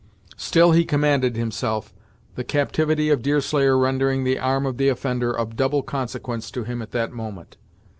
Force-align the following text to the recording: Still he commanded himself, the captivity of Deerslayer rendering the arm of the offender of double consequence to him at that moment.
Still 0.37 0.71
he 0.71 0.83
commanded 0.83 1.35
himself, 1.35 1.93
the 2.33 2.43
captivity 2.43 3.11
of 3.11 3.21
Deerslayer 3.21 3.77
rendering 3.77 4.23
the 4.23 4.39
arm 4.39 4.65
of 4.65 4.77
the 4.77 4.89
offender 4.89 5.31
of 5.31 5.55
double 5.55 5.83
consequence 5.83 6.49
to 6.49 6.63
him 6.63 6.81
at 6.81 6.89
that 6.89 7.11
moment. 7.13 7.57